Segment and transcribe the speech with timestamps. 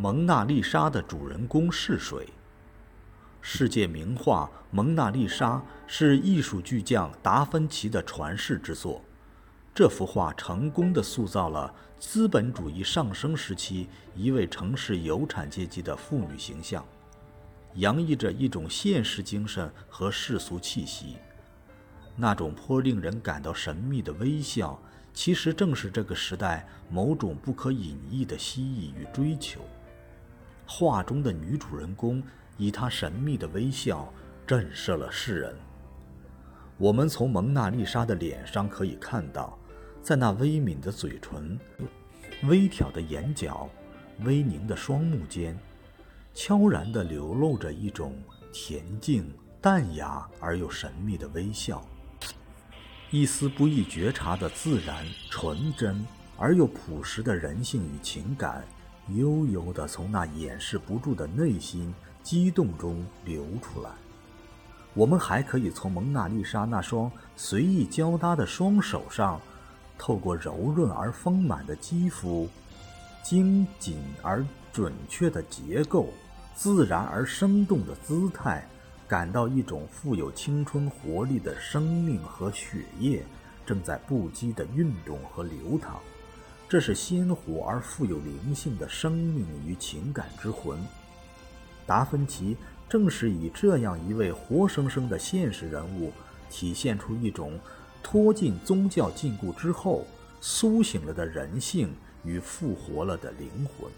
[0.00, 2.28] 蒙娜丽莎的主人公是谁？
[3.40, 5.56] 世界名画《蒙娜丽莎》
[5.88, 9.02] 是艺术巨匠达芬奇的传世之作。
[9.74, 16.86] 这幅画成功地塑造了资本主义上升时期一位城市有产阶级的妇女形象，
[17.74, 21.16] 洋溢着一种现实精神和世俗气息。
[22.14, 24.80] 那种颇令人感到神秘的微笑，
[25.12, 29.60] 其实正是这个时代某种不可隐匿的希冀与追求。
[30.70, 32.22] 画中的女主人公
[32.58, 34.12] 以她神秘的微笑
[34.46, 35.56] 震慑了世人。
[36.76, 39.58] 我们从蒙娜丽莎的脸上可以看到，
[40.02, 41.58] 在那微抿的嘴唇、
[42.44, 43.68] 微挑的眼角、
[44.20, 45.58] 微凝的双目间，
[46.34, 48.14] 悄然地流露着一种
[48.52, 49.28] 恬静、
[49.60, 51.84] 淡雅而又神秘的微笑。
[53.10, 58.62] 一丝不易觉察的自然、纯真而又朴实的人性与情感，
[59.14, 63.90] 悠悠地从那掩饰不住的内心激动中流出来。
[64.94, 69.40] 我们还可以从蒙娜丽莎那双随意交搭的双手上，
[69.96, 72.48] 透过柔润而丰满的肌肤、
[73.22, 76.08] 精紧而准确的结构、
[76.54, 78.66] 自然而生动的姿态。
[79.06, 83.24] 感到一种富有青春活力的生命和血液
[83.64, 85.98] 正在不羁地运动和流淌，
[86.68, 90.78] 这是鲜活而富有灵性的生命与情感之魂。
[91.86, 92.56] 达芬奇
[92.88, 96.12] 正是以这样一位活生生的现实人物，
[96.50, 97.58] 体现出一种
[98.02, 100.06] 脱尽宗教禁锢之后
[100.40, 103.90] 苏醒了的人性与复活了的灵魂。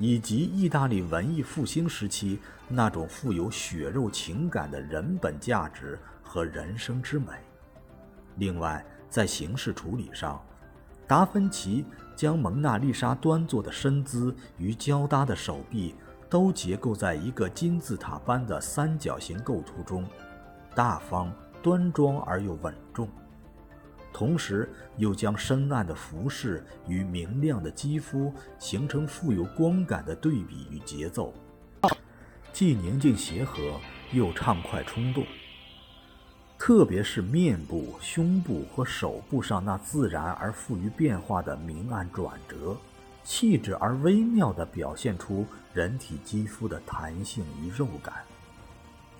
[0.00, 7.26] 以及意大利文艺复兴时期那种富有血肉情感的人本价值和人生之美。
[8.36, 10.40] 另外，在形式处理上，
[11.08, 15.94] 达芬奇将蒙娜丽莎端坐的身姿与交搭的手臂
[16.28, 20.06] 都结构在一个金字塔般的三角形构图中，
[20.74, 23.08] 大方、端庄而又稳重。
[24.12, 31.32] 同时，又将深暗的服饰与明亮的肌肤形成富有光感的对比与节奏，
[32.52, 33.80] 既宁静协和，
[34.12, 35.24] 又畅快冲动。
[36.58, 42.76] 特别是面部、胸部和手部上那自然而富于变化的明暗转折，
[43.24, 48.14] 气质而微妙地表现出人体肌肤的弹性与肉感，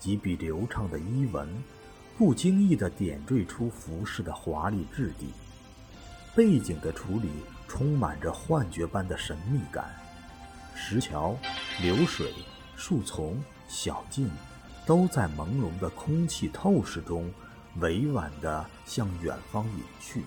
[0.00, 1.48] 几笔流畅的衣纹。
[2.18, 5.28] 不经意地点缀出服饰的华丽质地，
[6.34, 7.28] 背景的处理
[7.68, 9.94] 充满着幻觉般的神秘感。
[10.74, 11.38] 石桥、
[11.80, 12.34] 流水、
[12.74, 14.28] 树丛、小径，
[14.88, 17.30] 都在朦胧的空气透视中，
[17.80, 20.22] 委婉地向远方隐去，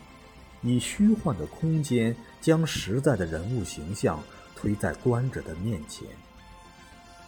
[0.62, 4.20] 以虚幻的空间将实在的人物形象
[4.56, 6.08] 推在观者的面前。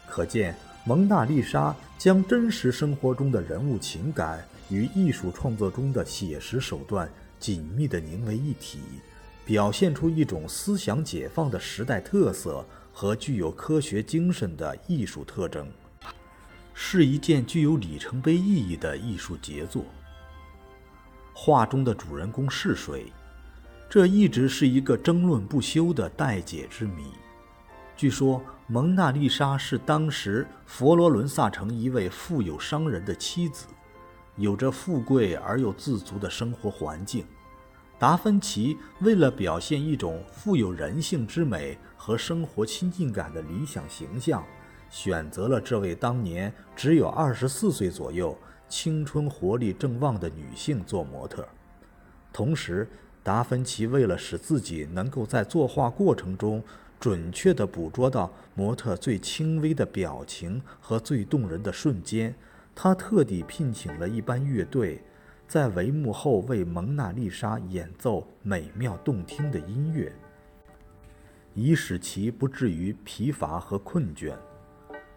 [0.07, 0.55] 可见。
[0.85, 8.79] 蒙娜丽莎将真实生活中的人物情感与艺术创作中的写实手段紧密地凝为一体，
[9.45, 15.65] 表现出一种思想解放的时代特色和具有科学精神的艺术特征，
[16.73, 19.85] 是一件具有里程碑意义的艺术杰作。
[21.33, 23.11] 画中的主人公是谁？
[23.89, 27.11] 这一直是一个争论不休的待解之谜。
[27.95, 33.67] 据说，蒙娜丽莎是当时佛罗伦萨城一位富有商人的妻子，
[34.35, 37.23] 有着富贵而又自足的生活环境。
[37.99, 44.43] 达芬奇为了表现一种富有人性之美和生活亲近感的理想形象，
[44.93, 48.37] 选择了这位当年只有二十四岁左右、
[48.69, 51.43] 青春活力正旺的女性做模特。
[52.31, 52.87] 同时，
[53.23, 56.63] 达芬奇为了使自己能够在作画过程中，
[56.99, 62.35] 准确地捕捉到模特最轻微的表情和最动人的瞬间，
[62.75, 65.01] 他特地聘请了一班乐队，
[65.47, 70.13] 在帷幕后为蒙娜丽莎演奏美妙动听的音乐，
[71.55, 74.35] 以使其不至于疲乏和困倦。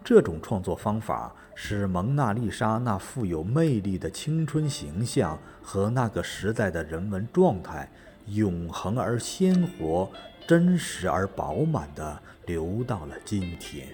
[0.06, 7.90] 这种创作方法使蒙娜丽莎那富有魅力的青春形象和那个时代的人文状态，
[8.26, 10.08] 永恒而鲜活。
[10.46, 13.88] 真实而饱满地流到了今天。